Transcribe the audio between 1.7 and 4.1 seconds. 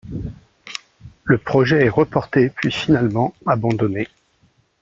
est reporté puis finalement abandonné.